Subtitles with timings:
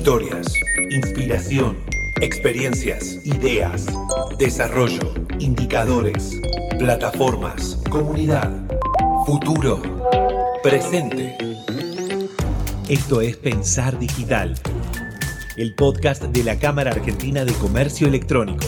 [0.00, 0.54] Historias,
[0.88, 1.76] inspiración,
[2.22, 3.84] experiencias, ideas,
[4.38, 6.40] desarrollo, indicadores,
[6.78, 8.50] plataformas, comunidad,
[9.26, 9.82] futuro,
[10.62, 11.36] presente.
[12.88, 14.54] Esto es Pensar Digital,
[15.58, 18.64] el podcast de la Cámara Argentina de Comercio Electrónico.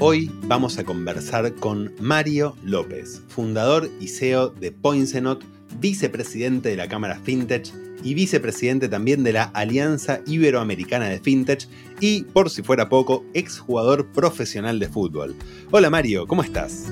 [0.00, 5.44] Hoy vamos a conversar con Mario López, fundador y CEO de Poinsenot,
[5.80, 7.66] vicepresidente de la Cámara FinTech
[8.04, 11.66] y vicepresidente también de la Alianza Iberoamericana de FinTech
[11.98, 15.34] y, por si fuera poco, exjugador profesional de fútbol.
[15.72, 16.84] Hola Mario, ¿cómo estás?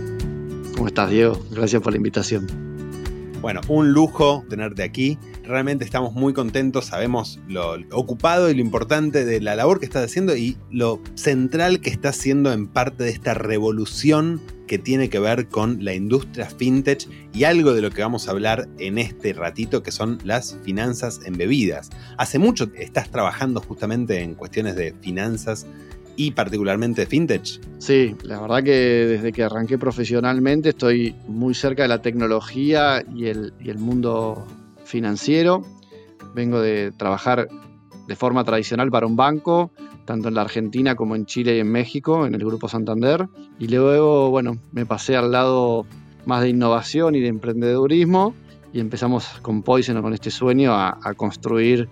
[0.74, 1.40] ¿Cómo estás Diego?
[1.52, 2.65] Gracias por la invitación.
[3.46, 5.20] Bueno, un lujo tenerte aquí.
[5.44, 10.04] Realmente estamos muy contentos, sabemos lo ocupado y lo importante de la labor que estás
[10.04, 15.20] haciendo y lo central que estás haciendo en parte de esta revolución que tiene que
[15.20, 19.32] ver con la industria fintech y algo de lo que vamos a hablar en este
[19.32, 21.90] ratito que son las finanzas embebidas.
[22.18, 25.68] Hace mucho estás trabajando justamente en cuestiones de finanzas
[26.16, 27.60] y particularmente fintech?
[27.78, 33.26] Sí, la verdad que desde que arranqué profesionalmente estoy muy cerca de la tecnología y
[33.26, 34.46] el, y el mundo
[34.84, 35.62] financiero.
[36.34, 37.48] Vengo de trabajar
[38.06, 39.70] de forma tradicional para un banco,
[40.04, 43.28] tanto en la Argentina como en Chile y en México, en el Grupo Santander.
[43.58, 45.86] Y luego, bueno, me pasé al lado
[46.24, 48.34] más de innovación y de emprendedurismo
[48.72, 51.88] y empezamos con Poison, con este sueño, a, a construir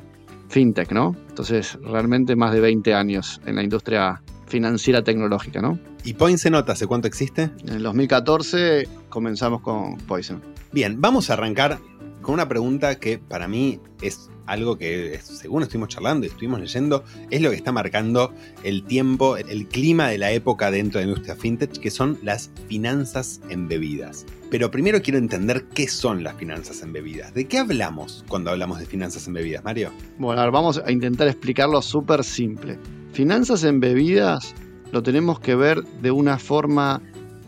[0.48, 1.16] fintech, ¿no?
[1.28, 5.78] Entonces, realmente más de 20 años en la industria financiera tecnológica, ¿no?
[6.04, 7.50] ¿Y Poison hace cuánto existe?
[7.66, 10.42] En el 2014 comenzamos con Poison.
[10.72, 11.78] Bien, vamos a arrancar
[12.20, 17.04] con una pregunta que para mí es algo que, según estuvimos charlando y estuvimos leyendo,
[17.30, 21.12] es lo que está marcando el tiempo, el clima de la época dentro de la
[21.12, 24.26] industria fintech, que son las finanzas embebidas.
[24.50, 27.34] Pero primero quiero entender qué son las finanzas embebidas.
[27.34, 29.90] ¿De qué hablamos cuando hablamos de finanzas embebidas, Mario?
[30.18, 32.78] Bueno, vamos a intentar explicarlo súper simple.
[33.12, 34.54] Finanzas embebidas
[34.92, 37.02] lo tenemos que ver de una forma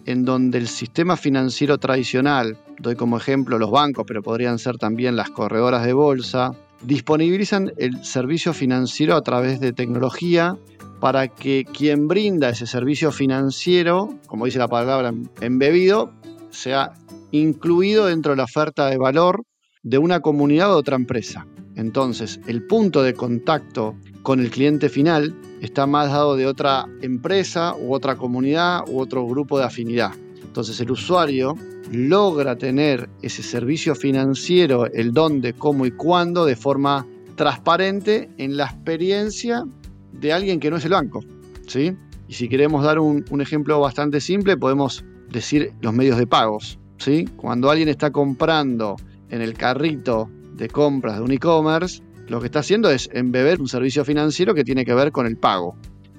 [0.06, 5.16] en donde el sistema financiero tradicional, doy como ejemplo los bancos, pero podrían ser también
[5.16, 6.52] las corredoras de bolsa,
[6.86, 10.56] disponibilizan el servicio financiero a través de tecnología
[11.00, 16.12] para que quien brinda ese servicio financiero, como dice la palabra embebido,
[16.50, 16.92] sea
[17.32, 19.42] incluido dentro de la oferta de valor
[19.82, 21.46] de una comunidad o otra empresa.
[21.74, 27.74] Entonces, el punto de contacto con el cliente final está más dado de otra empresa
[27.76, 30.12] u otra comunidad u otro grupo de afinidad.
[30.56, 31.54] Entonces el usuario
[31.92, 38.64] logra tener ese servicio financiero, el dónde, cómo y cuándo, de forma transparente en la
[38.64, 39.66] experiencia
[40.14, 41.20] de alguien que no es el banco.
[41.66, 41.94] ¿sí?
[42.26, 46.78] Y si queremos dar un, ejemplo bastante simple, podemos decir los medios de pagos.
[46.96, 47.28] ¿sí?
[47.36, 48.96] Cuando alguien está comprando
[49.28, 53.68] en el carrito de compras de un e-commerce, lo que está haciendo es embeber un
[53.68, 55.76] servicio financiero que tiene que ver con el pago.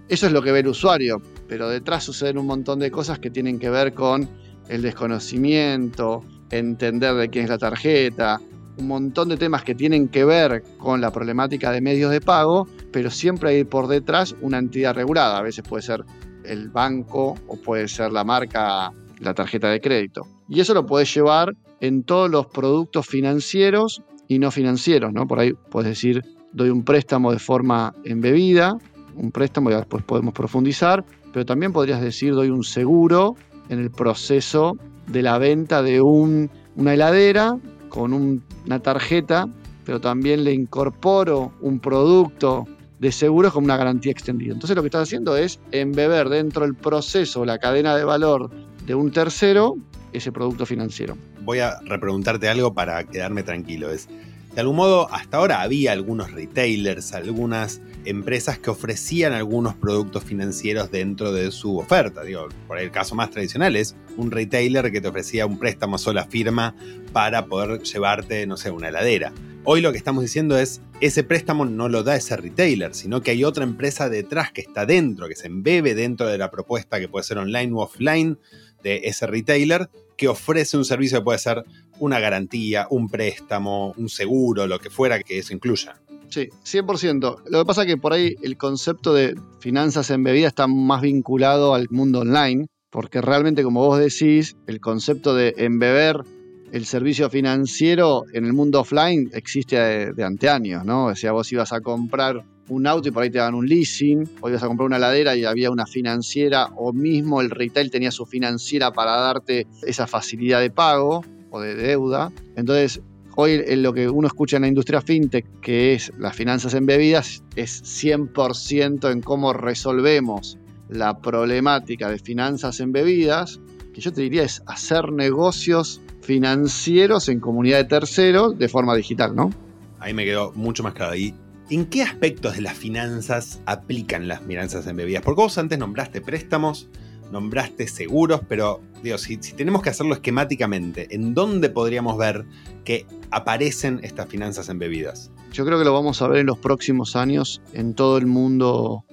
[0.09, 3.29] Eso es lo que ve el usuario, pero detrás suceden un montón de cosas que
[3.29, 4.29] tienen que ver con
[4.69, 8.39] el desconocimiento, entender de quién es la tarjeta,
[8.77, 12.67] un montón de temas que tienen que ver con la problemática de medios de pago,
[12.91, 15.37] pero siempre hay por detrás una entidad regulada.
[15.37, 16.03] A veces puede ser
[16.45, 20.27] el banco o puede ser la marca, la tarjeta de crédito.
[20.47, 25.27] Y eso lo puedes llevar en todos los productos financieros y no financieros, ¿no?
[25.27, 28.77] Por ahí puedes decir, doy un préstamo de forma embebida,
[29.15, 31.03] un préstamo y después podemos profundizar,
[31.37, 33.35] pero también podrías decir, doy un seguro
[33.69, 34.75] en el proceso
[35.05, 36.49] de la venta de una
[36.95, 37.59] heladera
[37.89, 39.47] con una tarjeta,
[39.85, 42.65] pero también le incorporo un producto
[42.97, 44.51] de seguros con una garantía extendida.
[44.51, 48.49] Entonces lo que estás haciendo es embeber dentro del proceso, la cadena de valor
[48.87, 49.75] de un tercero,
[50.13, 51.15] ese producto financiero.
[51.43, 53.91] Voy a repreguntarte algo para quedarme tranquilo.
[53.91, 54.09] Es,
[54.55, 60.91] de algún modo, hasta ahora había algunos retailers, algunas empresas que ofrecían algunos productos financieros
[60.91, 62.23] dentro de su oferta.
[62.23, 66.25] Digo, por el caso más tradicional es un retailer que te ofrecía un préstamo sola
[66.25, 66.75] firma
[67.11, 69.33] para poder llevarte, no sé, una heladera.
[69.63, 73.31] Hoy lo que estamos diciendo es, ese préstamo no lo da ese retailer, sino que
[73.31, 77.09] hay otra empresa detrás que está dentro, que se embebe dentro de la propuesta que
[77.09, 78.39] puede ser online u offline
[78.81, 81.65] de ese retailer, que ofrece un servicio que puede ser
[81.99, 85.99] una garantía, un préstamo, un seguro, lo que fuera que eso incluya.
[86.29, 87.43] Sí, 100%.
[87.49, 91.73] Lo que pasa es que por ahí el concepto de finanzas embebidas está más vinculado
[91.73, 96.23] al mundo online, porque realmente, como vos decís, el concepto de embeber
[96.71, 101.05] el servicio financiero en el mundo offline existe de, de anteaños, ¿no?
[101.05, 104.29] O sea, vos ibas a comprar un auto y por ahí te daban un leasing,
[104.41, 108.11] o ibas a comprar una ladera y había una financiera, o mismo el retail tenía
[108.11, 111.23] su financiera para darte esa facilidad de pago.
[111.49, 112.29] o de deuda.
[112.57, 113.01] Entonces,
[113.39, 117.43] hoy en lo que uno escucha en la industria fintech, que es las finanzas embebidas,
[117.55, 120.57] es 100% en cómo resolvemos
[120.89, 123.59] la problemática de finanzas embebidas,
[123.93, 129.35] que yo te diría es hacer negocios financieros en comunidad de terceros de forma digital,
[129.35, 129.51] ¿no?
[129.99, 131.15] Ahí me quedó mucho más claro.
[131.15, 131.35] ¿Y
[131.69, 135.21] en qué aspectos de las finanzas aplican las finanzas embebidas?
[135.21, 136.89] Porque vos antes nombraste préstamos,
[137.31, 142.45] nombraste seguros, pero digo, si, si, tenemos que hacerlo esquemáticamente, ¿en dónde podríamos ver
[142.83, 145.31] que aparecen estas finanzas embebidas?
[145.51, 149.05] Yo creo que lo vamos a ver en los próximos años en todo el mundo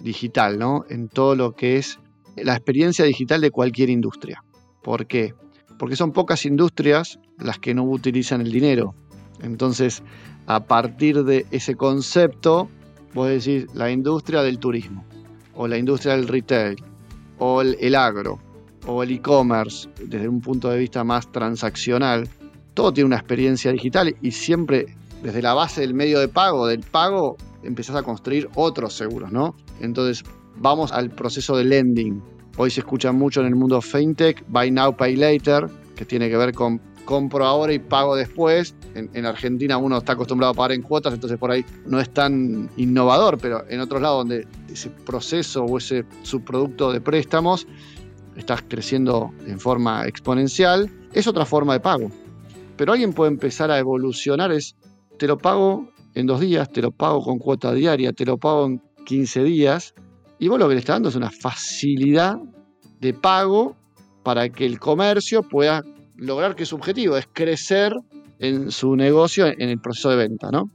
[0.00, 0.84] digital, ¿no?
[0.88, 1.98] En todo lo que es
[2.36, 4.44] la experiencia digital de cualquier industria.
[4.82, 5.34] ¿Por qué?
[5.78, 8.94] Porque son pocas industrias las que no utilizan el dinero.
[9.42, 10.02] Entonces,
[10.46, 12.68] a partir de ese concepto,
[13.14, 15.04] vos decís la industria del turismo,
[15.54, 16.82] o la industria del retail,
[17.44, 18.38] o el, agro,
[18.86, 22.28] o el e-commerce, desde un punto de vista más transaccional,
[22.74, 24.94] todo tiene una experiencia digital y siempre
[25.24, 29.56] desde la base del medio de pago, del pago, empezás a construir otros seguros, ¿no?
[29.80, 30.22] Entonces,
[30.56, 32.22] vamos al proceso de lending.
[32.58, 35.66] Hoy se escucha mucho en el mundo fintech, buy now, pay later,
[35.96, 38.74] que tiene que ver con compro ahora y pago después.
[38.94, 42.12] En, en, Argentina uno está acostumbrado a pagar en cuotas, entonces por ahí no es
[42.12, 47.66] tan innovador, pero en otros lados donde ese proceso o ese subproducto de préstamos
[48.36, 52.10] está creciendo en forma exponencial, es otra forma de pago.
[52.76, 54.76] Pero alguien puede empezar a evolucionar, es
[55.18, 58.66] te lo pago en dos días, te lo pago con cuota diaria, te lo pago
[58.66, 59.94] en 15 días,
[60.38, 62.38] y vos lo que le estás dando es una facilidad
[63.00, 63.76] de pago
[64.22, 65.84] para que el comercio pueda
[66.16, 67.94] lograr que su objetivo es crecer
[68.38, 70.70] en su negocio en el proceso de venta, ¿no?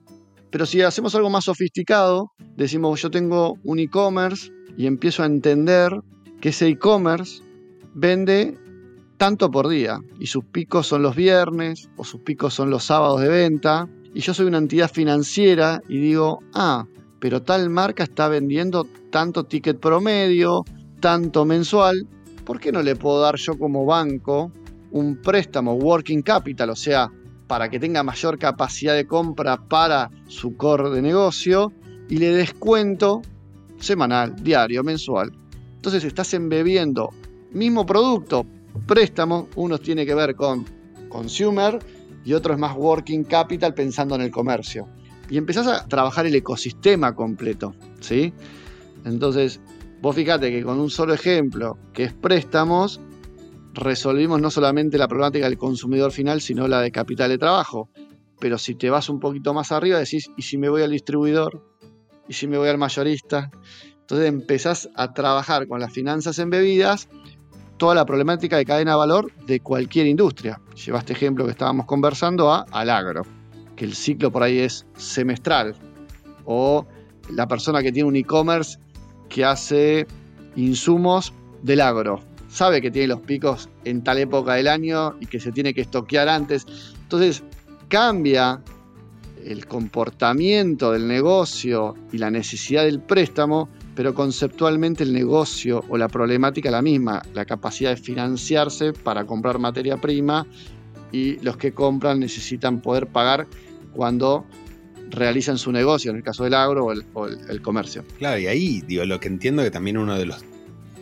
[0.50, 5.92] Pero si hacemos algo más sofisticado, decimos yo tengo un e-commerce y empiezo a entender
[6.40, 7.42] que ese e-commerce
[7.94, 8.58] vende
[9.18, 13.20] tanto por día y sus picos son los viernes o sus picos son los sábados
[13.22, 16.88] de venta y yo soy una entidad financiera y digo, ah,
[17.20, 20.64] pero tal marca está vendiendo tanto ticket promedio,
[21.00, 22.08] tanto mensual,
[22.46, 24.52] ¿por qué no le puedo dar yo como banco
[24.92, 27.12] un préstamo working capital, o sea,
[27.48, 31.72] para que tenga mayor capacidad de compra para su core de negocio
[32.10, 33.22] y le descuento
[33.80, 35.32] semanal, diario, mensual?
[35.76, 37.12] Entonces estás embebiendo
[37.52, 38.46] mismo producto,
[38.86, 40.66] préstamo, uno tiene que ver con
[41.10, 41.80] consumer
[42.26, 44.88] y otro es más working capital pensando en el comercio.
[45.30, 48.34] Y empezás a trabajar el ecosistema completo, ¿sí?
[49.06, 49.60] Entonces,
[50.02, 53.00] vos fíjate que con un solo ejemplo, que es préstamos,
[53.78, 57.90] resolvimos no solamente la problemática del consumidor final, sino la de capital de trabajo.
[58.40, 61.64] Pero si te vas un poquito más arriba, decís, ¿y si me voy al distribuidor?
[62.28, 63.52] ¿Y si me voy al mayorista?
[64.02, 67.08] Entonces empezás a trabajar con las finanzas embebidas
[67.78, 70.60] toda la problemática de cadena de valor de cualquier industria.
[70.86, 73.24] Llevaste ejemplo que estábamos conversando a, al agro,
[73.76, 75.76] que el ciclo por ahí es semestral.
[76.46, 76.88] O
[77.30, 78.80] la persona que tiene un e-commerce
[79.30, 80.08] que hace
[80.56, 82.22] insumos del agro.
[82.48, 85.82] Sabe que tiene los picos en tal época del año y que se tiene que
[85.82, 86.66] estoquear antes.
[87.04, 87.44] Entonces
[87.88, 88.62] cambia
[89.46, 96.08] el comportamiento del negocio y la necesidad del préstamo pero conceptualmente el negocio o la
[96.08, 100.46] problemática es la misma, la capacidad de financiarse para comprar materia prima
[101.12, 103.48] y los que compran necesitan poder pagar
[103.94, 104.46] cuando
[105.10, 107.06] realizan su negocio, en el caso del agro o el,
[107.50, 108.04] el comercio.
[108.20, 110.46] Claro, y ahí digo, lo que entiendo que también uno de los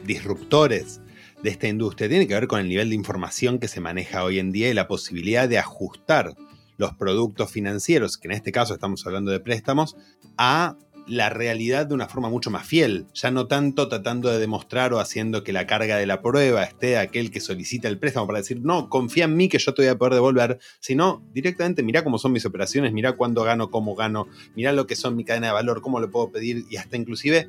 [0.05, 1.01] disruptores
[1.45, 4.39] de esta industria tiene que ver con el nivel de información que se maneja hoy
[4.39, 6.33] en día y la posibilidad de ajustar
[6.77, 9.95] los productos financieros, que en este caso estamos hablando de préstamos,
[10.37, 10.75] a
[11.05, 14.99] la realidad de una forma mucho más fiel, ya no tanto tratando de demostrar o
[14.99, 18.61] haciendo que la carga de la prueba esté aquel que solicita el préstamo para decir,
[18.63, 22.17] no, confía en mí que yo te voy a poder devolver, sino directamente mira cómo
[22.17, 25.53] son mis operaciones, mira cuándo gano, cómo gano, mira lo que son mi cadena de
[25.53, 27.47] valor, cómo lo puedo pedir y hasta inclusive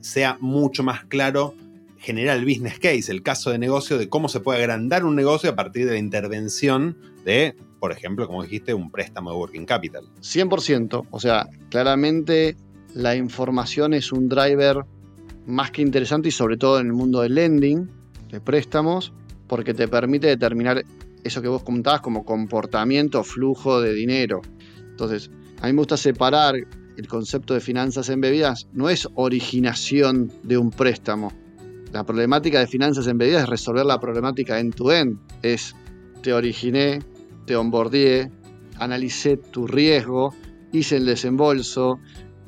[0.00, 1.54] sea mucho más claro
[2.06, 5.50] generar el business case, el caso de negocio de cómo se puede agrandar un negocio
[5.50, 10.04] a partir de la intervención de, por ejemplo, como dijiste, un préstamo de working capital.
[10.20, 12.56] 100%, o sea, claramente
[12.94, 14.84] la información es un driver
[15.46, 17.90] más que interesante y sobre todo en el mundo del lending,
[18.30, 19.12] de préstamos,
[19.48, 20.84] porque te permite determinar
[21.24, 24.42] eso que vos comentabas como comportamiento, flujo de dinero.
[24.78, 25.28] Entonces,
[25.60, 30.70] a mí me gusta separar el concepto de finanzas embebidas, no es originación de un
[30.70, 31.45] préstamo.
[31.96, 35.18] La problemática de finanzas embebidas es resolver la problemática end-to-end.
[35.40, 35.74] Es,
[36.22, 36.98] te originé,
[37.46, 38.30] te onboardé,
[38.78, 40.34] analicé tu riesgo,
[40.72, 41.98] hice el desembolso,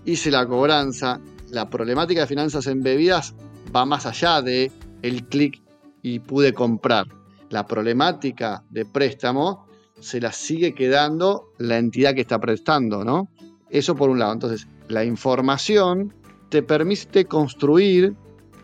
[0.05, 1.19] hice la cobranza.
[1.51, 3.35] La problemática de finanzas embebidas
[3.75, 5.63] va más allá de el clic
[6.03, 7.07] y pude comprar.
[7.49, 9.67] la problemática de préstamo
[9.99, 13.31] se la sigue quedando la entidad que está prestando, ¿no?
[13.71, 14.35] Eso por un lado.
[14.35, 16.13] Entonces, la información
[16.51, 18.15] te permite construir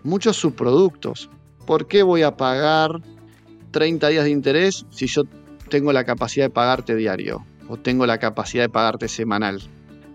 [0.05, 1.29] muchos subproductos.
[1.67, 3.01] ¿Por qué voy a pagar
[3.73, 5.25] 30 días de interés si yo
[5.69, 9.61] tengo la capacidad de pagarte diario o tengo la capacidad de pagarte semanal?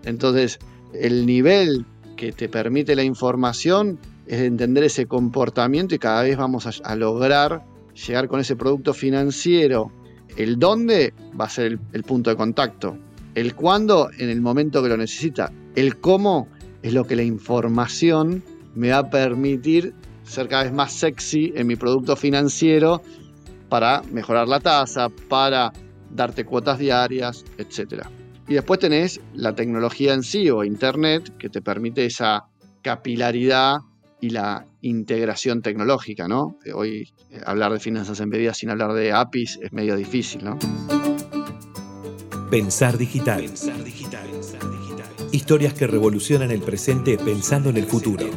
[0.04, 0.58] Entonces,
[0.94, 1.84] el nivel
[2.16, 7.64] que te permite la información es entender ese comportamiento y cada vez vamos a, lograr
[8.06, 9.90] llegar con ese producto financiero.
[10.36, 12.96] El dónde va a ser el, el punto de contacto.
[13.34, 15.52] El cuándo en el momento que lo necesita.
[15.74, 16.48] El cómo
[16.82, 21.66] es lo que la información me va a permitir ser cada vez más sexy en
[21.66, 23.02] mi producto financiero
[23.68, 25.72] para mejorar la tasa, para
[26.10, 28.04] darte cuotas diarias, etc.
[28.48, 32.44] Y después tenés la tecnología en sí o Internet que te permite esa
[32.82, 33.78] capilaridad
[34.20, 36.56] y la integración tecnológica, ¿no?
[36.74, 40.58] Hoy eh, hablar de finanzas embebidas sin hablar de APIs es medio difícil, ¿no?
[42.50, 43.48] Pensar digital.
[45.32, 48.28] Historias que revolucionan el presente pensando en el futuro.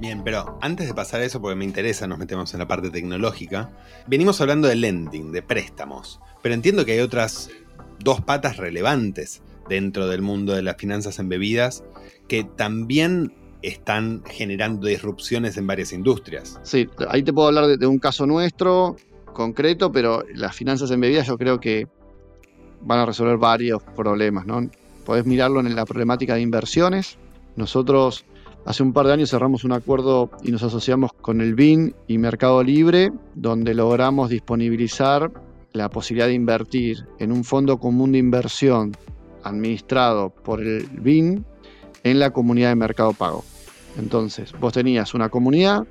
[0.00, 2.90] Bien, pero antes de pasar a eso, porque me interesa, nos metemos en la parte
[2.90, 3.70] tecnológica,
[4.08, 7.50] venimos hablando de lending, de préstamos, pero entiendo que hay otras
[8.00, 11.84] dos patas relevantes dentro del mundo de las finanzas embebidas
[12.26, 13.32] que también
[13.62, 16.58] están generando disrupciones en varias industrias.
[16.64, 18.96] Sí, ahí te puedo hablar de, un caso nuestro
[19.32, 21.86] concreto, pero las finanzas embebidas yo creo que
[22.82, 24.68] van a resolver varios problemas, ¿no?
[25.04, 27.18] Podés mirarlo en la problemática de inversiones.
[27.56, 28.24] Nosotros
[28.66, 32.18] hace un par de años cerramos un acuerdo y nos asociamos con el BIN y
[32.18, 35.30] Mercado Libre, donde logramos disponibilizar
[35.72, 38.96] la posibilidad de invertir en un fondo común de inversión
[39.44, 41.44] administrado por el BIN
[42.04, 43.44] en la comunidad de Mercado Pago.
[43.98, 45.86] Entonces, vos tenías una comunidad,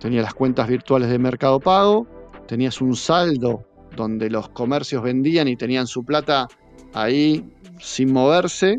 [0.00, 2.06] tenías las cuentas virtuales de Mercado Pago,
[2.46, 3.64] tenías un saldo
[3.96, 6.48] donde los comercios vendían y tenían su plata
[6.94, 7.44] ahí
[7.80, 8.76] sin moverse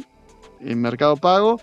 [0.59, 1.59] en Mercado Pago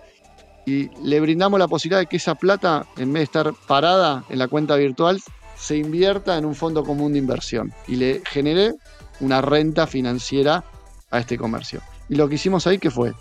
[0.66, 4.38] y le brindamos la posibilidad de que esa plata, en vez de estar parada en
[4.38, 5.21] la cuenta virtual,
[5.57, 8.75] se invierta en un fondo común de inversión y le genere
[9.21, 10.64] una renta financiera
[11.11, 11.80] a este comercio.
[12.09, 13.12] Y lo que hicimos ahí, que fue?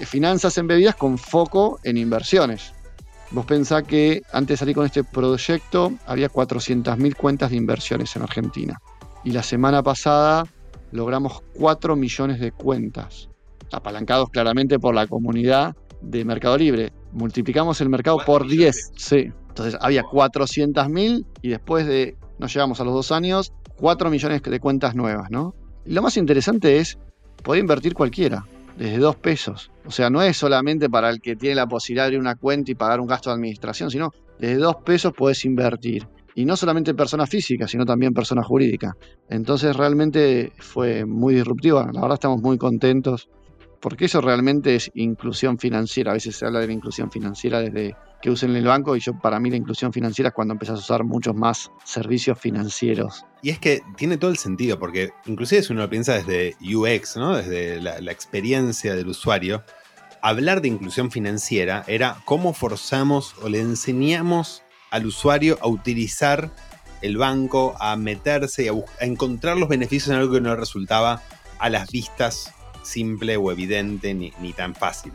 [0.00, 2.72] Finanzas embebidas con foco en inversiones.
[3.30, 8.22] Vos pensás que antes de salir con este proyecto había 400.000 cuentas de inversiones en
[8.22, 8.80] Argentina.
[9.24, 10.44] Y la semana pasada
[10.92, 13.28] logramos 4 millones de cuentas,
[13.72, 16.92] apalancados claramente por la comunidad de Mercado Libre.
[17.12, 18.92] Multiplicamos el mercado por 10.
[18.96, 19.32] Sí.
[19.48, 24.60] Entonces había 400.000 y después de, no llegamos a los dos años, 4 millones de
[24.60, 25.54] cuentas nuevas, ¿no?
[25.86, 26.98] Y lo más interesante es
[27.42, 28.44] puede invertir cualquiera,
[28.76, 29.70] desde dos pesos.
[29.86, 32.70] O sea, no es solamente para el que tiene la posibilidad de abrir una cuenta
[32.72, 36.08] y pagar un gasto de administración, sino desde dos pesos puedes invertir.
[36.34, 38.96] Y no solamente persona física, sino también persona jurídica.
[39.28, 41.88] Entonces realmente fue muy disruptiva.
[41.92, 43.28] La verdad estamos muy contentos
[43.80, 46.12] porque eso realmente es inclusión financiera.
[46.12, 49.12] A veces se habla de la inclusión financiera desde que usen el banco y yo
[49.20, 53.26] para mí la inclusión financiera es cuando empezás a usar muchos más servicios financieros.
[53.42, 57.18] Y es que tiene todo el sentido, porque inclusive si uno lo piensa desde UX,
[57.18, 57.36] ¿no?
[57.36, 59.62] desde la experiencia del usuario,
[60.24, 64.62] hablar de inclusión financiera era cómo forzamos o le enseñamos
[64.94, 66.52] al usuario a utilizar
[67.02, 71.20] el banco, a meterse y a, a, encontrar los beneficios en algo que no resultaba
[71.58, 75.12] a las vistas simple o evidente ni, ni tan fácil.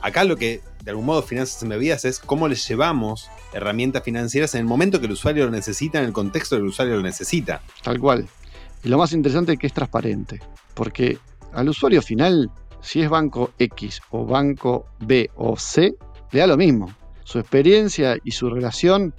[0.00, 4.60] Acá lo que de algún modo Finanzas Embebidas es cómo les llevamos herramientas financieras en
[4.60, 7.62] el momento que el usuario lo necesita, en el contexto que el usuario lo necesita.
[7.82, 8.28] Tal cual.
[8.84, 10.40] Y lo más interesante es que es transparente,
[10.74, 11.18] porque
[11.52, 12.48] al usuario final,
[12.80, 15.96] si es banco X o banco B o C,
[16.30, 16.94] le da lo mismo.
[17.26, 19.12] Su experiencia y su relación,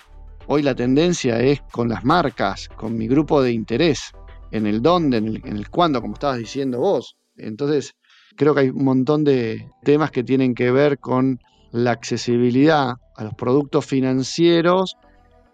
[0.48, 4.14] hoy la tendencia es con las marcas, con mi grupo de interés,
[4.52, 7.18] en el dónde, en el, cuándo, como estabas diciendo vos.
[7.36, 7.96] Entonces,
[8.38, 11.42] creo que hay un montón de temas que tienen que ver con
[11.74, 14.96] la accesibilidad a los productos financieros,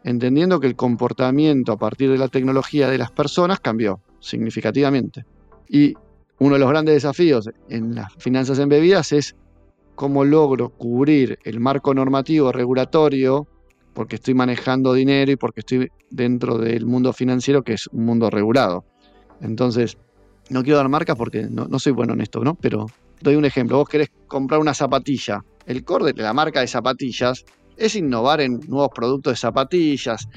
[0.03, 5.25] entendiendo que el comportamiento a partir de la tecnología de las personas cambió significativamente.
[5.67, 5.95] Y
[6.37, 9.35] uno de los grandes desafíos en las finanzas embebidas es
[9.95, 13.47] cómo logro cubrir el marco normativo regulatorio,
[13.93, 18.29] porque estoy manejando dinero y porque estoy dentro del mundo financiero, que es un mundo
[18.29, 18.85] regulado.
[19.41, 19.97] Entonces,
[20.49, 22.55] no quiero dar marcas porque no, soy bueno en esto, ¿no?
[22.55, 22.87] Pero
[23.21, 23.77] doy un ejemplo.
[23.77, 25.43] Vos querés comprar una zapatilla.
[25.65, 27.45] El core de la marca de zapatillas
[27.77, 30.27] es innovar en nuevos productos de zapatillas,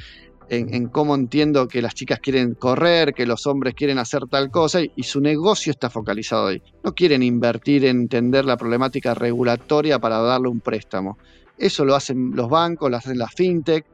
[0.49, 4.81] en, cómo entiendo que las chicas quieren correr, que los hombres quieren hacer tal cosa
[4.81, 6.63] y, su negocio está focalizado ahí.
[6.85, 11.19] No quieren invertir en entender la problemática regulatoria para darle un préstamo.
[11.59, 13.85] Eso lo hacen los bancos, lo hacen las fintech,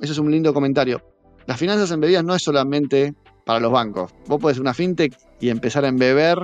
[0.00, 1.02] eso es un lindo comentario.
[1.46, 4.12] Las finanzas embebidas no es solamente para los bancos.
[4.26, 6.38] Vos podés una fintech y empezar a embeber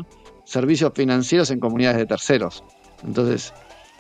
[0.44, 2.64] servicios financieros en comunidades de terceros.
[3.04, 3.52] Entonces,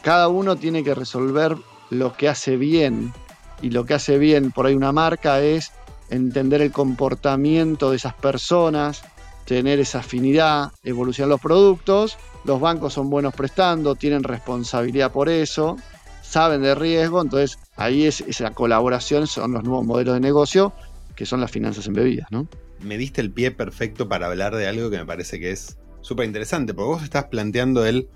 [0.02, 1.56] cada uno tiene que resolver
[1.90, 3.12] lo que hace bien.
[3.62, 5.72] Y lo que hace bien por ahí una marca es
[6.10, 9.02] entender el comportamiento de esas personas,
[9.44, 12.18] tener esa afinidad, evolucionar los productos.
[12.44, 15.76] Los bancos son buenos prestando, tienen responsabilidad por eso,
[16.22, 20.72] saben de riesgo, entonces ahí es esa colaboración, son los nuevos modelos de negocio
[21.14, 22.48] que son las finanzas embebidas, ¿no?
[22.80, 26.26] Me diste el pie perfecto para hablar de algo que me parece que es súper
[26.26, 28.08] interesante, porque vos estás planteando el,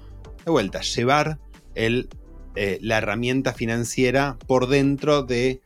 [0.44, 1.38] de vuelta, llevar
[1.74, 2.08] el,
[2.54, 5.60] eh, la herramienta financiera por dentro de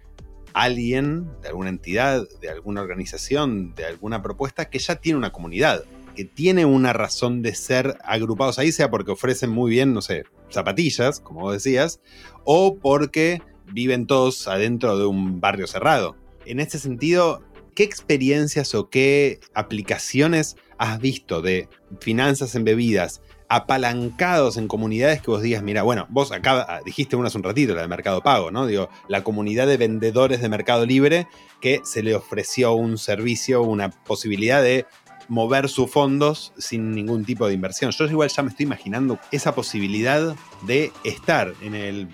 [0.53, 5.85] alguien, de alguna entidad, de alguna organización, de alguna propuesta que ya tiene una comunidad,
[6.15, 10.25] que tiene una razón de ser agrupados ahí, sea porque ofrecen muy bien, no sé,
[10.51, 12.01] zapatillas, como vos decías,
[12.45, 13.41] o porque
[13.73, 16.17] viven todos adentro de un barrio cerrado.
[16.45, 17.43] En este sentido,
[17.75, 21.69] ¿qué experiencias o qué aplicaciones has visto de
[22.01, 27.29] finanzas embebidas apalancados en comunidades que vos digas, mira, bueno, vos acá ah, dijiste una
[27.29, 28.67] hace un ratito, la de Mercado Pago, ¿no?
[28.67, 31.27] Digo, la comunidad de vendedores de Mercado Libre
[31.61, 34.87] que se le ofreció un servicio, una posibilidad de
[35.29, 37.91] mover sus fondos sin ningún tipo de inversión.
[37.91, 42.09] Yo igual ya me estoy imaginando esa posibilidad de estar en el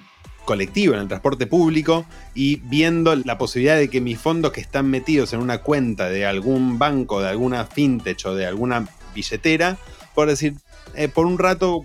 [0.44, 2.04] colectivo, en el transporte público
[2.34, 6.26] y viendo la posibilidad de que mis fondos que están metidos en una cuenta de
[6.26, 9.78] algún banco, de alguna fintech o de alguna billetera,
[10.16, 10.56] por decir,
[10.94, 11.80] eh, por un rato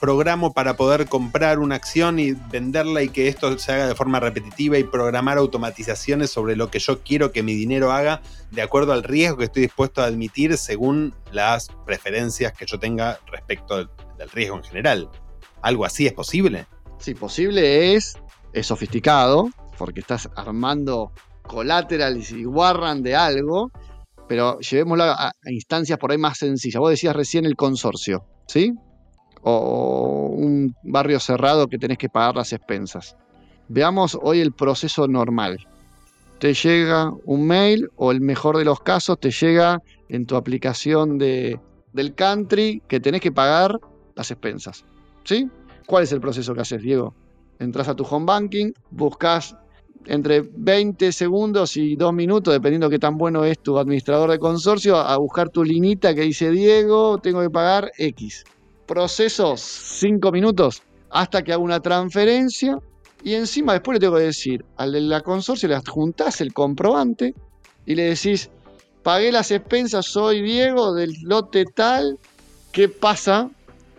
[0.00, 4.20] programo para poder comprar una acción y venderla y que esto se haga de forma
[4.20, 8.92] repetitiva y programar automatizaciones sobre lo que yo quiero que mi dinero haga de acuerdo
[8.92, 13.88] al riesgo que estoy dispuesto a admitir según las preferencias que yo tenga respecto del,
[14.32, 15.08] riesgo en general.
[15.62, 16.66] ¿Algo así es posible?
[16.98, 18.18] Sí, posible es,
[18.52, 23.70] es sofisticado, porque estás armando collaterals y warran de algo
[24.30, 26.78] pero llevémoslo a, instancias por ahí más sencillas.
[26.78, 28.74] Vos decías recién el consorcio, ¿sí?
[29.42, 33.16] O un barrio cerrado que tenés que pagar las expensas.
[33.68, 35.66] Veamos hoy el proceso normal.
[36.40, 41.16] Te llega un mail o el mejor de los casos te llega en tu aplicación
[41.18, 41.60] de,
[41.92, 43.78] del country que tenés que pagar
[44.16, 44.84] las expensas.
[45.24, 45.48] ¿Sí?
[45.86, 47.14] ¿Cuál es el proceso que haces, Diego?
[47.60, 49.54] Entras a tu home banking, buscas
[50.06, 54.38] entre 20 segundos y 2 minutos, dependiendo de qué tan bueno es tu administrador de
[54.38, 58.44] consorcio, a buscar tu linita que dice Diego, tengo que pagar X.
[58.86, 62.78] Proceso 5 minutos hasta que haga una transferencia
[63.22, 67.34] y encima después le tengo que decir al de la consorcio, le adjuntás el comprobante
[67.84, 68.50] y le decís,
[69.02, 72.18] pagué las expensas, soy Diego del lote tal,
[72.72, 73.50] ¿qué pasa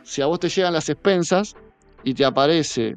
[0.04, 1.56] si a vos te llegan las expensas
[2.04, 2.96] y te aparece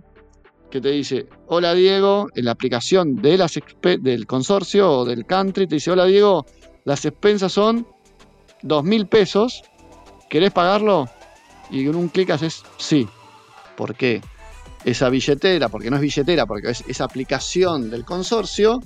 [0.74, 3.60] que te dice, hola Diego, en la aplicación de las
[4.00, 6.46] del consorcio o del country, te dice, hola Diego,
[6.84, 7.86] las expensas son
[8.60, 9.62] dos mil pesos,
[10.28, 11.08] ¿querés pagarlo?
[11.70, 13.06] Y con un clic haces sí.
[13.76, 14.20] ¿Por qué?
[14.84, 18.80] Esa billetera, porque no es billetera, porque es esa aplicación del consorcio,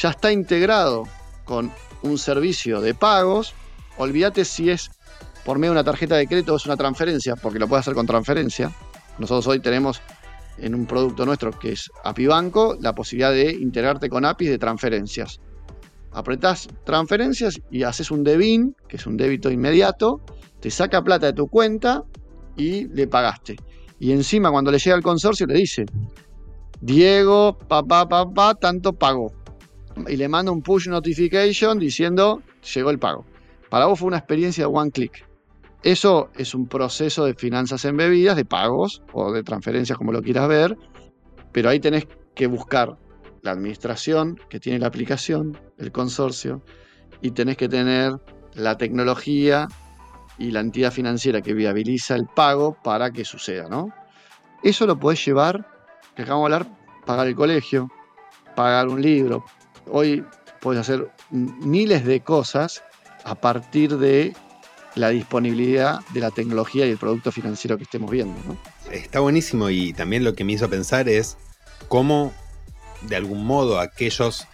[0.00, 1.08] ya está integrado
[1.44, 3.52] con un servicio de pagos.
[3.98, 4.92] Olvídate si es
[5.44, 7.94] por medio de una tarjeta de crédito o es una transferencia, porque lo puedes hacer
[7.94, 8.70] con transferencia.
[9.18, 10.00] Nosotros hoy tenemos
[10.60, 14.58] en un producto nuestro que es API Banco la posibilidad de integrarte con APIs de
[14.58, 15.40] transferencias.
[16.12, 20.20] Apretás transferencias y haces un DEBIN, que es un débito inmediato,
[20.60, 22.04] te saca plata de tu cuenta
[22.56, 23.56] y le pagaste.
[23.98, 25.86] Y encima cuando le llega al consorcio le dice,
[26.80, 29.32] Diego, papá, papá, tanto pagó.
[30.08, 32.42] Y le manda un push notification diciendo,
[32.74, 33.24] llegó el pago.
[33.68, 35.29] Para vos fue una experiencia de one click.
[35.82, 40.46] Eso es un proceso de finanzas embebidas, de pagos o de transferencias, como lo quieras
[40.48, 40.76] ver,
[41.52, 42.98] pero ahí tenés que buscar
[43.42, 46.62] la administración que tiene la aplicación, el consorcio,
[47.22, 48.12] y tenés que tener
[48.54, 49.68] la tecnología
[50.38, 53.88] y la entidad financiera que viabiliza el pago para que suceda, ¿no?
[54.62, 55.66] Eso lo podés llevar,
[56.14, 57.88] que acabamos de hablar, pagar el colegio,
[58.54, 59.44] pagar un libro.
[59.86, 60.24] Hoy
[60.60, 62.82] podés hacer miles de cosas
[63.24, 64.34] a partir de
[64.94, 68.36] la disponibilidad de la tecnología y el producto financiero que estemos viendo.
[68.90, 71.36] Está buenísimo y también lo que me hizo pensar es
[71.88, 72.32] cómo
[73.02, 74.46] de algún modo aquellos,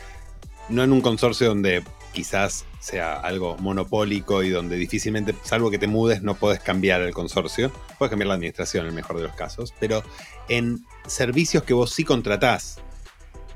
[0.68, 5.86] no en un consorcio donde quizás sea algo monopólico y donde difícilmente, salvo que te
[5.86, 9.34] mudes, no puedes cambiar el consorcio, puedes cambiar la administración en el mejor de los
[9.34, 10.02] casos, pero
[10.48, 12.78] en servicios que vos sí contratás,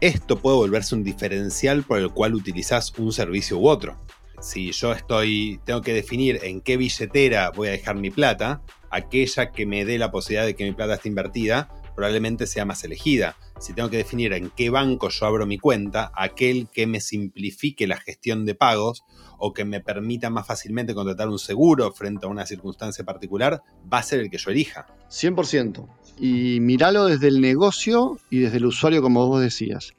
[0.01, 3.97] esto puede volverse un diferencial por el cual utilizás un servicio u otro
[4.41, 9.53] si yo estoy, tengo que definir en qué billetera voy a dejar mi plata, aquella
[9.53, 13.37] que me dé la posibilidad de que mi plata esté invertida, probablemente sea más elegida.
[13.59, 17.87] Si tengo que definir en qué banco yo abro mi cuenta, aquel que me simplifique
[17.87, 19.05] la gestión de pagos
[19.39, 23.99] o que me permita más fácilmente contratar un seguro frente a una circunstancia particular, va
[23.99, 24.87] a ser el que yo elija.
[25.11, 25.87] 100%.
[26.19, 29.93] Y míralo desde el negocio y desde el usuario, como vos decías.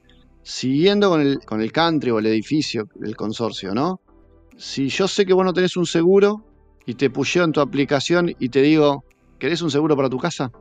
[0.43, 4.01] Siguiendo con el, con el country o el edificio del consorcio, ¿no?
[4.57, 6.43] Si yo sé que vos no tenés un seguro
[6.85, 9.03] y te pusheo en tu aplicación y te digo,
[9.39, 10.51] ¿querés un seguro para tu casa?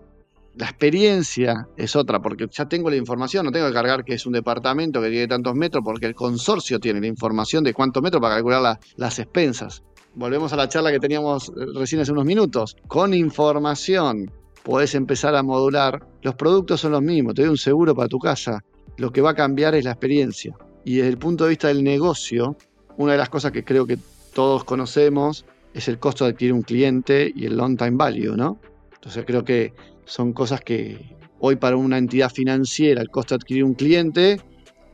[0.56, 4.26] La experiencia es otra, porque ya tengo la información, no tengo que cargar que es
[4.26, 8.20] un departamento que tiene tantos metros, porque el consorcio tiene la información de cuántos metros
[8.20, 9.82] para calcular las expensas.
[10.14, 12.76] Volvemos a la charla que teníamos eh, recién hace unos minutos.
[12.88, 14.30] Con información
[14.64, 16.04] podés empezar a modular.
[16.22, 18.64] Los productos son los mismos, te doy un seguro para tu casa.
[18.96, 20.56] Lo que va a cambiar es la experiencia.
[20.84, 22.56] Y desde el punto de vista del negocio,
[23.00, 23.98] una de las cosas que creo que
[24.34, 28.60] todos conocemos es el costo de adquirir un cliente y el long time value, ¿no?
[28.92, 29.72] Entonces creo que
[30.04, 34.38] son cosas que hoy para una entidad financiera el costo de adquirir un cliente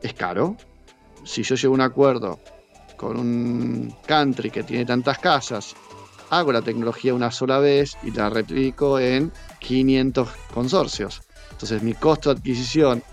[0.01, 0.55] es caro.
[1.25, 2.39] Si yo llego a un acuerdo
[2.95, 5.75] con un country que tiene tantas casas,
[6.29, 11.23] hago la tecnología una sola vez y la replico en 500 consorcios.
[11.51, 13.03] Entonces mi costo de adquisición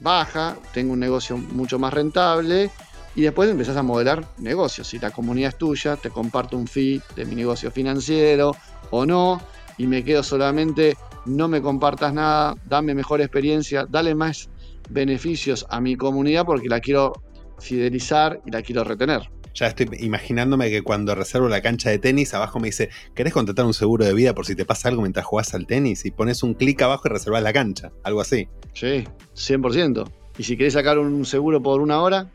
[0.00, 2.70] baja, tengo un negocio mucho más rentable
[3.14, 4.88] y después empezás a modelar negocios.
[4.88, 8.54] Si la comunidad es tuya, te comparto un fee de mi negocio financiero
[8.90, 9.40] o no
[9.76, 14.48] y me quedo solamente no me compartas nada, dame mejor experiencia, dale más
[14.88, 17.12] beneficios a mi comunidad porque la quiero
[17.58, 19.30] fidelizar y la quiero retener.
[19.54, 23.64] Ya estoy imaginándome que cuando reservo la cancha de tenis, abajo me dice, ¿querés contratar
[23.64, 26.04] un seguro de vida por si te pasa algo mientras jugás al tenis?
[26.04, 28.48] Y pones un clic abajo y reservas la cancha, algo así.
[28.72, 30.08] Sí, 100%.
[30.38, 32.30] Y si querés sacar un seguro por una hora,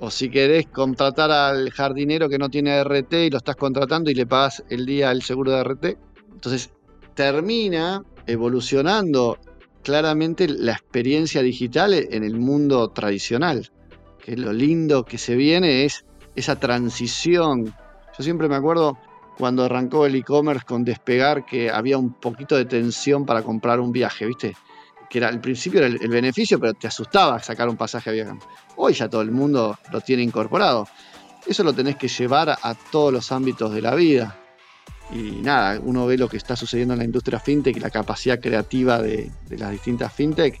[0.00, 4.14] o si querés contratar al jardinero que no tiene RT y lo estás contratando y
[4.14, 5.84] le pagas el día el seguro de RT.
[6.32, 6.70] Entonces,
[7.14, 9.38] termina evolucionando
[9.82, 13.70] claramente la experiencia digital en el mundo tradicional.
[14.24, 16.04] Que lo lindo que se viene es
[16.36, 17.74] esa transición.
[18.16, 18.98] Yo siempre me acuerdo
[19.36, 23.92] cuando arrancó el e-commerce con despegar que había un poquito de tensión para comprar un
[23.92, 24.54] viaje, ¿viste?
[25.08, 28.32] Que era al principio era el, beneficio, pero te asustaba sacar un pasaje a viaje.
[28.76, 30.86] Hoy ya todo el mundo lo tiene incorporado.
[31.46, 34.36] Eso lo tenés que llevar a todos los ámbitos de la vida.
[35.10, 38.38] Y nada, uno ve lo que está sucediendo en la industria fintech y la capacidad
[38.38, 40.60] creativa de, las distintas fintech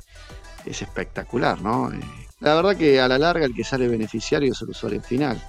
[0.64, 1.92] es espectacular, ¿no?
[1.92, 2.00] Eh,
[2.40, 5.42] la verdad que a la larga el que sale beneficiario es el usuario final,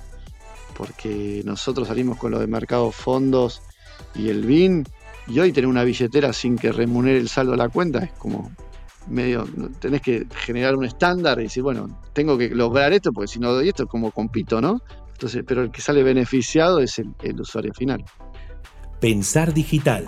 [0.76, 3.62] porque nosotros salimos con lo de mercado fondos
[4.16, 4.86] y el BIN,
[5.28, 8.52] y hoy tener una billetera sin que remunere el saldo a la cuenta es como
[9.08, 9.48] medio,
[9.80, 13.52] tenés que generar un estándar y decir, bueno, tengo que lograr esto, porque si no
[13.54, 14.82] doy esto, como compito, ¿no?
[15.12, 18.04] Entonces, pero el que sale beneficiado es el usuario final.
[19.00, 20.06] Pensar digital.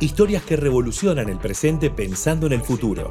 [0.00, 3.10] Historias que revolucionan el presente pensando en el futuro.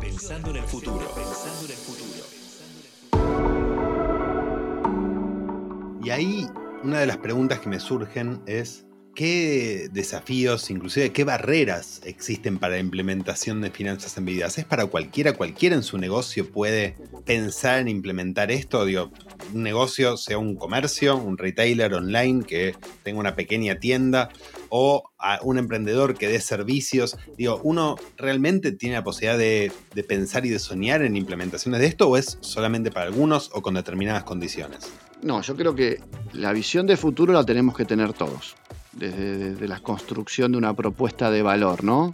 [6.04, 6.48] Y ahí
[6.84, 8.87] una de las preguntas que me surgen es
[9.18, 14.60] ¿qué desafíos, inclusive qué barreras existen para la implementación de finanzas en vidas?
[14.60, 15.34] ¿Es para cualquiera?
[15.34, 18.86] ¿Cualquiera en su negocio puede pensar en implementar esto?
[18.86, 19.12] Digo,
[19.56, 24.30] un negocio, sea un comercio, un retailer online que tenga una pequeña tienda
[24.70, 25.10] o
[25.42, 27.18] un emprendedor que dé servicios.
[27.40, 32.08] Digo, ¿uno realmente tiene la posibilidad de pensar y de soñar en implementaciones de esto
[32.08, 34.92] o es solamente para algunos o con determinadas condiciones?
[35.24, 36.04] No, yo creo que
[36.34, 38.56] la visión de futuro la tenemos que tener todos
[38.98, 42.12] desde, la construcción de una propuesta de valor, ¿no?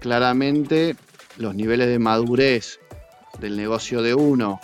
[0.00, 0.96] Claramente
[1.38, 2.80] los niveles de madurez
[3.40, 4.60] del negocio de uno,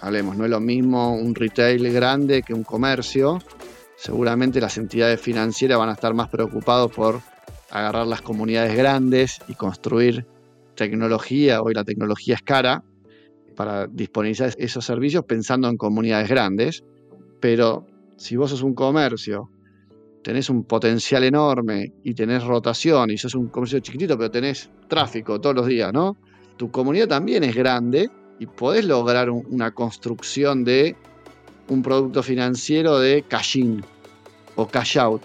[0.00, 3.40] hablemos, no es lo mismo un retail grande que un comercio,
[3.96, 7.20] seguramente las entidades financieras van a estar más preocupados por
[7.70, 10.26] agarrar las comunidades grandes y construir
[10.74, 12.82] tecnología, hoy la tecnología es cara,
[13.56, 16.82] para disponibilizar esos servicios pensando en comunidades grandes,
[17.40, 19.50] pero si vos sos un comercio
[20.22, 25.40] tenés un potencial enorme y tenés rotación y sos un comercio chiquitito, pero tenés tráfico
[25.40, 26.16] todos los días, ¿no?
[26.56, 30.96] Tu comunidad también es grande y podés lograr una construcción de
[31.68, 33.84] un producto financiero de cash in
[34.56, 35.22] o cash out.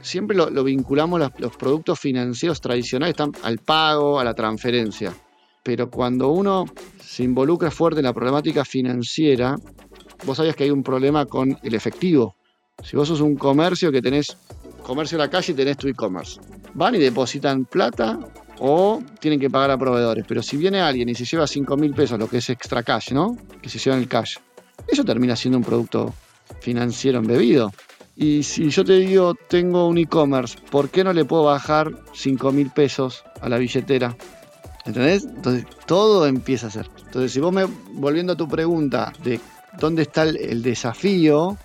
[0.00, 5.14] Siempre lo, vinculamos, los, los, productos financieros tradicionales están al pago, a la transferencia.
[5.62, 6.66] Pero cuando uno
[7.00, 9.56] se involucra fuerte en la problemática financiera,
[10.26, 12.36] vos sabías que hay un problema con el efectivo
[12.82, 14.36] si vos sos un comercio que tenés
[14.82, 16.40] comercio en la calle y tenés tu e-commerce,
[16.74, 18.18] van y depositan plata
[18.58, 20.24] o tienen que pagar a proveedores.
[20.28, 23.12] Pero si viene alguien y se lleva 5 mil pesos, lo que es extra cash,
[23.12, 23.36] ¿no?
[23.62, 24.36] Que se lleva en el cash,
[24.86, 26.14] eso termina siendo un producto
[26.60, 27.72] financiero embebido.
[28.16, 32.52] Y si yo te digo, tengo un e-commerce, ¿por qué no le puedo bajar 5
[32.52, 34.16] mil pesos a la billetera?
[34.84, 35.24] ¿Entendés?
[35.24, 36.88] Entonces todo empieza a ser.
[37.06, 39.40] Entonces, si vos me, volviendo a tu pregunta de
[39.80, 41.56] dónde está el, desafío,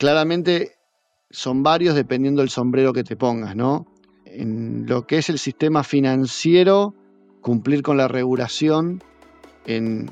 [0.00, 0.78] claramente
[1.30, 3.86] son varios dependiendo del sombrero que te pongas, ¿no?
[4.24, 6.94] En lo que es el sistema financiero,
[7.42, 9.02] cumplir con la regulación
[9.66, 10.10] en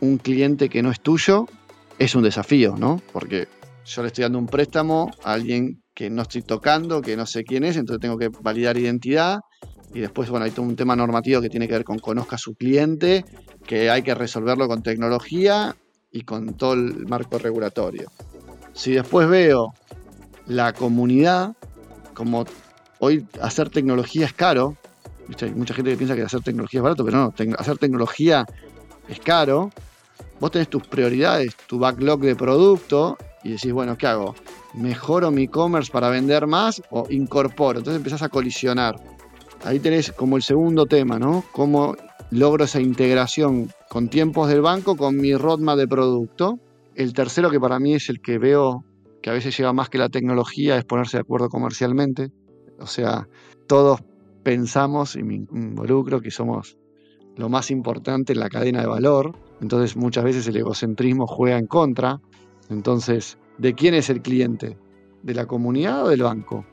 [0.00, 1.46] un cliente que no es tuyo
[1.98, 3.02] es un desafío, ¿no?
[3.12, 3.48] Porque
[3.84, 7.42] yo le estoy dando un préstamo a alguien que no estoy tocando, que no sé
[7.42, 9.40] quién es, entonces tengo que validar identidad.
[9.92, 12.38] Y después, bueno, hay todo un tema normativo que tiene que ver con conozca a
[12.38, 13.24] su cliente,
[13.66, 15.74] que hay que resolverlo con tecnología
[16.12, 18.12] y con todo el marco regulatorio.
[18.76, 19.72] Si después veo
[20.46, 21.54] la comunidad,
[22.12, 22.44] como
[22.98, 24.76] hoy hacer tecnología es caro,
[25.40, 28.44] hay mucha gente que piensa que hacer tecnología es barato, pero no, hacer tecnología
[29.08, 29.70] es caro.
[30.40, 34.34] Vos tenés tus prioridades, tu backlog de producto y decís, bueno, ¿qué hago?
[34.74, 37.78] ¿Mejoro mi e-commerce para vender más o incorporo?
[37.78, 38.96] Entonces empezás a colisionar.
[39.64, 41.44] Ahí tenés como el segundo tema, ¿no?
[41.52, 41.96] Cómo
[42.30, 46.58] logro esa integración con tiempos del banco con mi roadmap de producto.
[46.96, 48.82] El tercero, que para mí es el que veo
[49.22, 52.32] que a veces lleva más que la tecnología, es ponerse de acuerdo comercialmente.
[52.78, 53.28] O sea,
[53.66, 54.00] todos
[54.42, 56.78] pensamos, y me involucro, que somos
[57.36, 59.36] lo más importante en la cadena de valor.
[59.60, 62.18] Entonces muchas veces el egocentrismo juega en contra.
[62.70, 64.78] Entonces, ¿de quién es el cliente?
[65.22, 66.64] ¿De la comunidad o del banco?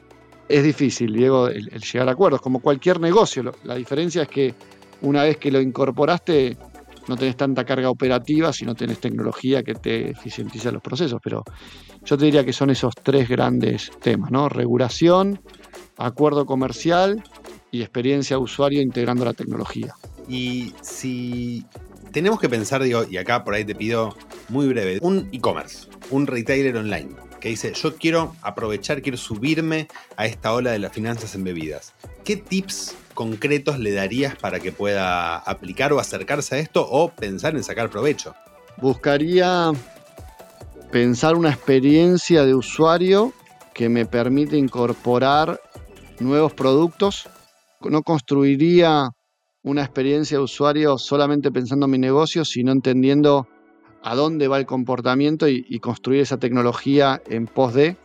[0.48, 3.52] Es difícil, Diego, el, llegar a acuerdos, como cualquier negocio.
[3.64, 4.56] La diferencia es que
[5.02, 6.58] una vez que lo incorporaste,
[7.08, 11.20] no tenés tanta carga operativa, si no tenés tecnología que te eficientiza los procesos.
[11.24, 11.44] Pero
[12.04, 14.50] yo te diría que son esos tres grandes temas, ¿no?
[14.50, 15.40] Regulación,
[15.98, 17.24] acuerdo comercial
[17.72, 19.96] y experiencia usuario integrando la tecnología.
[20.28, 21.66] Y si
[22.12, 24.16] tenemos que pensar, digo, y acá por ahí te pido
[24.50, 30.26] muy breve, un e-commerce, un retailer online, que dice, yo quiero aprovechar, quiero subirme a
[30.26, 31.94] esta ola de las finanzas embebidas.
[32.24, 37.56] ¿Qué tips concretos le darías para que pueda aplicar o acercarse a esto o pensar
[37.56, 38.36] en sacar provecho?
[38.78, 39.72] Buscaría
[40.92, 43.34] pensar una experiencia de usuario
[43.74, 45.60] que me permite incorporar
[46.20, 47.28] nuevos productos.
[47.82, 49.10] No construiría
[49.64, 53.48] una experiencia de usuario solamente pensando en mi negocio, sino entendiendo
[54.04, 57.96] a dónde va el comportamiento y, construir esa tecnología en pos de.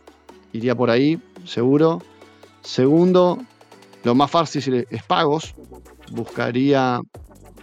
[0.53, 2.01] Iría por ahí, seguro.
[2.61, 3.39] Segundo,
[4.03, 5.55] lo más fácil es pagos.
[6.11, 6.99] Buscaría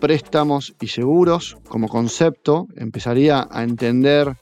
[0.00, 2.66] préstamos y seguros como concepto.
[2.76, 4.36] Empezaría a entender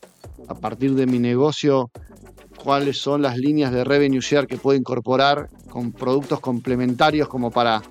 [0.49, 1.91] a partir de mi negocio
[2.63, 7.83] cuáles son las líneas de revenue share que puedo incorporar con productos complementarios como para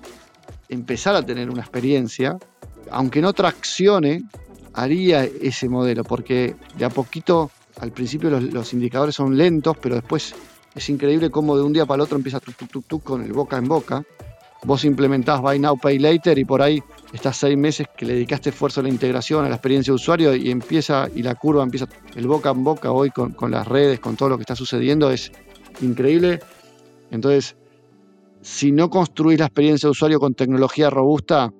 [0.68, 2.36] empezar a tener una experiencia,
[2.90, 4.22] aunque no traccione,
[4.72, 10.34] haría ese modelo, porque de a poquito, al principio los, indicadores son lentos, pero después
[10.74, 13.68] es increíble cómo de un día para el otro empieza tuk, con el boca en
[13.68, 14.04] boca.
[14.64, 16.82] Vos implementás Buy Now, Pay Later y por ahí
[17.12, 20.34] estás seis meses que le dedicaste esfuerzo a la integración, a la experiencia de usuario
[20.34, 24.00] y empieza, y la curva empieza, el boca en boca hoy con, con las redes,
[24.00, 25.30] con todo lo que está sucediendo, es
[25.82, 26.40] increíble.
[27.10, 27.56] Entonces,
[28.40, 31.52] si no construís la experiencia de usuario con tecnología robusta,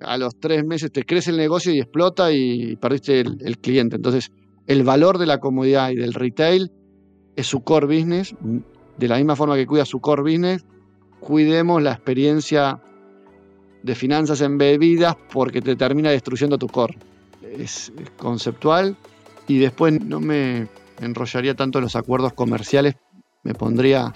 [0.00, 3.96] a los tres meses te crece el negocio y explota y perdiste el, cliente.
[3.96, 4.30] Entonces,
[4.66, 6.70] el valor de la comodidad y del retail
[7.36, 8.34] es su core business.
[8.98, 10.64] De la misma forma que cuida su core business,
[11.20, 12.80] cuidemos la experiencia
[13.82, 16.96] de finanzas embebidas porque te termina destruyendo tu core.
[17.42, 18.96] Es, es conceptual
[19.48, 20.68] y después no me
[21.00, 22.94] enrollaría tanto en los acuerdos comerciales,
[23.42, 24.12] me pondría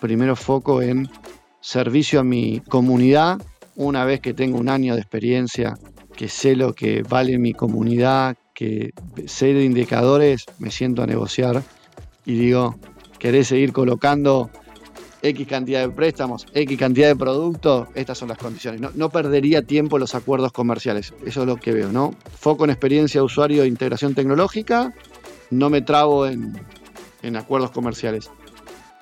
[0.00, 1.08] primero foco en
[1.60, 3.38] servicio a mi comunidad.
[3.74, 5.74] Una vez que tengo un año de experiencia,
[6.14, 8.92] que sé lo que vale mi comunidad, que
[9.26, 11.62] sé de indicadores, me siento a negociar
[12.26, 12.74] y digo,
[13.18, 14.50] ¿querés seguir colocando
[15.22, 17.88] X cantidad de préstamos, X cantidad de productos?
[17.94, 18.80] Estas son las condiciones.
[18.94, 21.14] No, perdería tiempo los acuerdos comerciales.
[21.24, 22.14] Eso es lo que veo, ¿no?
[22.38, 24.92] Foco en experiencia de usuario e integración tecnológica.
[25.50, 26.60] No me trabo en,
[27.22, 28.28] en acuerdos comerciales.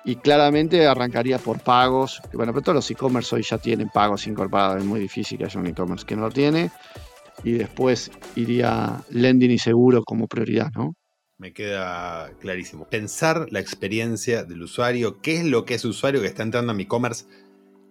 [0.04, 2.20] Y claramente arrancaría por pagos.
[2.34, 4.78] Bueno, pero todos los e-commerce hoy ya tienen pagos incorporados.
[4.78, 6.70] Es muy difícil que haya un e-commerce que no lo tiene.
[7.42, 10.94] Y después iría lending y seguro como prioridad, ¿no?
[11.44, 12.86] Me queda clarísimo.
[12.86, 16.74] Pensar la experiencia del usuario, qué es lo que ese usuario que está entrando a
[16.74, 17.26] mi e-commerce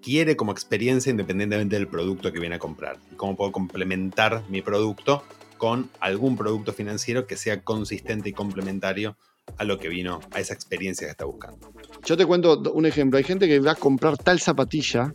[0.01, 2.97] quiere como experiencia independientemente del producto que viene a comprar.
[3.11, 5.23] Y cómo puedo complementar mi producto
[5.59, 9.17] con algún producto financiero que sea consistente y complementario
[9.59, 11.71] a lo que vino, a esa experiencia que está buscando.
[12.05, 13.19] Yo te cuento un ejemplo.
[13.19, 15.13] Hay gente que va a comprar tal zapatilla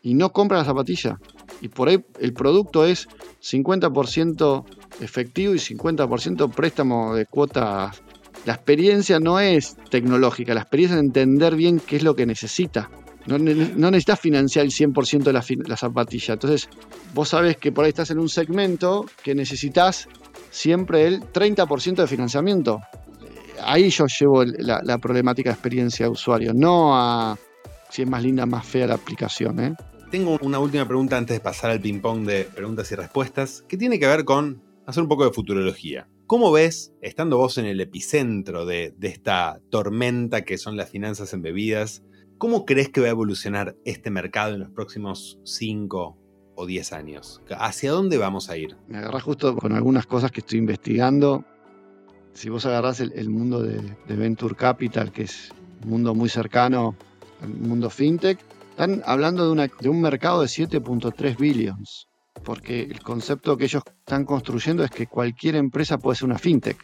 [0.00, 1.20] y no compra la zapatilla.
[1.60, 3.08] Y por ahí el producto es
[3.42, 4.64] 50%
[5.00, 8.02] efectivo y 50% préstamo de cuotas.
[8.44, 12.90] La experiencia no es tecnológica, la experiencia es entender bien qué es lo que necesita.
[13.26, 16.34] No, necesitas financiar el 100% de la, la, zapatilla.
[16.34, 16.68] Entonces,
[17.14, 20.08] vos sabés que por ahí estás en un segmento que necesitas
[20.50, 22.80] siempre el 30% de financiamiento.
[23.62, 27.38] Ahí yo llevo la, la, problemática de experiencia de usuario, no a
[27.94, 29.60] si es más linda, más fea la aplicación.
[29.60, 29.74] ¿eh?
[30.10, 34.00] Tengo una última pregunta antes de pasar al ping-pong de preguntas y respuestas, que tiene
[34.00, 36.08] que ver con hacer un poco de futurología.
[36.26, 42.02] ¿Cómo ves, estando vos en el epicentro de, esta tormenta que son las finanzas embebidas,
[42.38, 46.18] cómo crees que va a evolucionar este mercado en los próximos 5
[46.54, 47.42] o 10 años?
[47.50, 48.76] ¿Hacia dónde vamos a ir?
[48.88, 51.44] Me agarras justo con algunas cosas que estoy investigando.
[52.32, 55.50] Si vos agarrás el, mundo de, Venture Capital, que es
[55.82, 56.96] un mundo muy cercano
[57.42, 58.38] al mundo fintech,
[58.70, 62.08] están hablando de, un mercado de 7.3 billions
[62.44, 66.76] porque el concepto que ellos están construyendo es que cualquier empresa puede ser una fintech.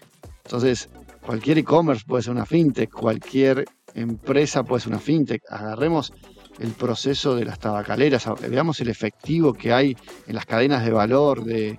[0.45, 0.89] Entonces,
[1.25, 5.43] cualquier e-commerce puede ser una fintech, cualquier empresa puede ser una fintech.
[5.49, 6.13] Agarremos
[6.59, 9.97] el proceso de las tabacaleras, veamos el efectivo que hay
[10.27, 11.79] en las cadenas de valor de,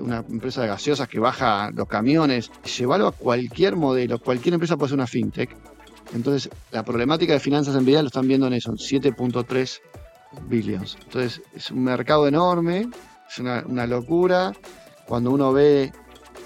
[0.00, 4.90] una empresa de gaseosas que baja los camiones, llevarlo a cualquier modelo, cualquier empresa puede
[4.90, 5.56] ser una fintech.
[6.14, 9.80] Entonces, la problemática de finanzas en vida lo están viendo en eso, 7.3
[10.48, 10.96] billions.
[11.04, 12.88] Entonces es un mercado enorme,
[13.28, 14.52] es una, locura.
[15.06, 15.92] Cuando uno ve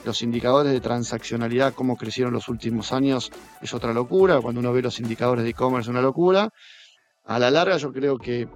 [0.04, 4.40] los indicadores de transaccionalidad, cómo crecieron los últimos años, es otra locura.
[4.40, 6.50] Cuando uno ve los indicadores de e-commerce, es una locura.
[7.24, 8.48] A la larga yo creo que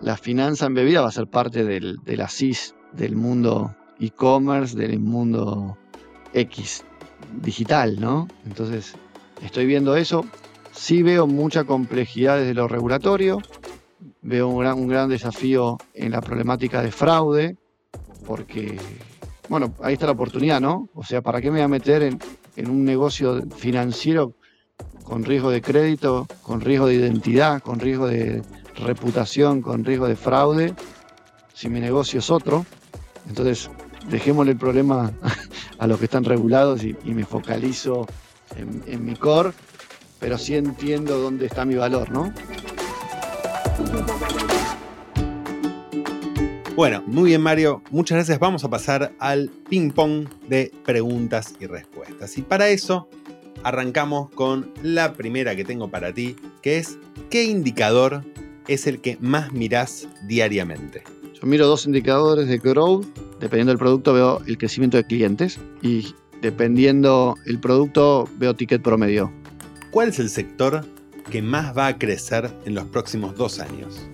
[0.00, 4.98] la finanza embebida va a ser parte del, de la CIS del mundo e-commerce, del
[5.00, 5.76] mundo
[6.32, 6.84] X
[7.42, 8.28] digital, ¿no?
[8.46, 8.94] Entonces,
[9.42, 10.24] estoy viendo eso.
[10.72, 13.40] Sí veo mucha complejidad desde lo regulatorio
[14.24, 17.56] veo un gran, desafío en la problemática de fraude,
[18.26, 18.78] porque,
[19.48, 20.88] bueno, ahí está la oportunidad, ¿no?
[20.94, 24.32] O sea, ¿para qué me voy a meter en, un negocio financiero
[25.04, 28.42] con riesgo de crédito, con riesgo de identidad, con riesgo de
[28.76, 30.74] reputación, con riesgo de fraude,
[31.52, 32.64] si mi negocio es otro?
[33.28, 33.70] Entonces,
[34.08, 35.12] dejémosle el problema
[35.78, 38.06] a los que están regulados y, me focalizo
[38.56, 39.50] en, en mi core,
[40.18, 42.32] pero sí entiendo dónde está mi valor, ¿no?
[46.76, 48.40] Bueno, muy bien Mario, muchas gracias.
[48.40, 52.36] Vamos a pasar al ping pong de preguntas y respuestas.
[52.36, 53.08] Y para eso
[53.62, 56.98] arrancamos con la primera que tengo para ti, que es
[57.30, 58.24] ¿qué indicador
[58.66, 61.04] es el que más mirás diariamente?
[61.32, 63.06] Yo miro dos indicadores de growth.
[63.38, 69.32] Dependiendo del producto veo el crecimiento de clientes y dependiendo el producto veo ticket promedio.
[69.90, 70.84] ¿Cuál es el sector
[71.30, 74.06] que más va a crecer en los próximos dos años?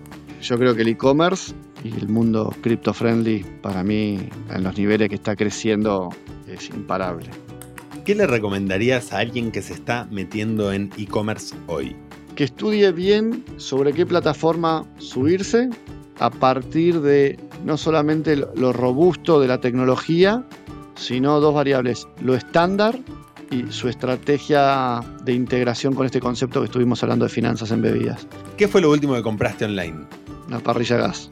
[0.43, 1.53] Yo creo que el e-commerce
[1.85, 4.19] y el mundo crypto friendly para mí
[4.51, 6.11] en los niveles que está creciendo
[6.47, 7.31] es imparable.
[8.05, 11.95] ¿Qué le recomendarías a alguien que se está metiendo en e-commerce hoy?
[12.35, 15.69] Que estudie bien sobre qué plataforma subirse
[16.19, 20.45] a partir de no solamente lo robusto de la tecnología,
[20.95, 22.99] sino dos variables, lo estándar
[23.51, 28.27] y su estrategia de integración con este concepto que estuvimos hablando de finanzas en bebidas.
[28.57, 30.07] ¿Qué fue lo último que compraste online?
[30.47, 31.29] Una parrilla gas.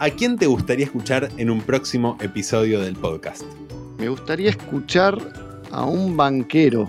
[0.00, 3.42] ¿A quién te gustaría escuchar en un próximo episodio del podcast?
[3.98, 5.18] Me gustaría escuchar
[5.72, 6.88] a un banquero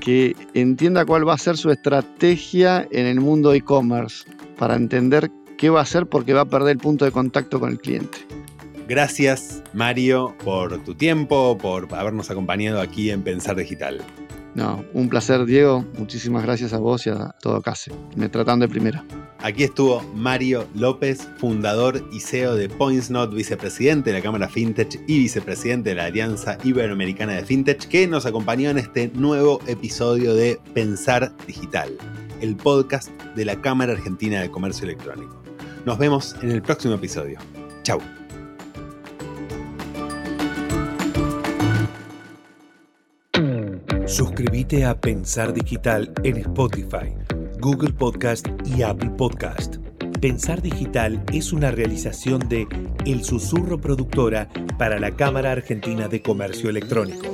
[0.00, 4.24] que entienda cuál va a ser su estrategia en el mundo e-commerce
[4.56, 7.70] para entender qué va a hacer porque va a perder el punto de contacto con
[7.70, 8.18] el cliente.
[8.88, 14.02] Gracias, Mario, por tu tiempo, por habernos acompañado aquí en Pensar Digital.
[14.54, 15.84] No, un placer, Diego.
[15.98, 17.92] Muchísimas gracias a vos y a todo Case.
[18.16, 19.04] Me tratan de primera.
[19.40, 25.18] Aquí estuvo Mario López, fundador y CEO de PointsNot, vicepresidente de la Cámara FinTech y
[25.18, 30.58] vicepresidente de la Alianza Iberoamericana de FinTech, que nos acompañó en este nuevo episodio de
[30.72, 31.90] Pensar Digital,
[32.40, 35.42] el podcast de la Cámara Argentina de Comercio Electrónico.
[35.84, 37.38] Nos vemos en el próximo episodio.
[37.82, 38.00] Chau.
[44.08, 47.14] Suscríbete a Pensar Digital en Spotify,
[47.60, 49.76] Google Podcast y Apple Podcast.
[50.22, 52.66] Pensar Digital es una realización de
[53.04, 54.48] El Susurro Productora
[54.78, 57.26] para la Cámara Argentina de Comercio Electrónico.